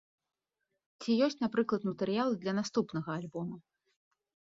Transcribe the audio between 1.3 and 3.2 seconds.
напрыклад, матэрыялы для наступнага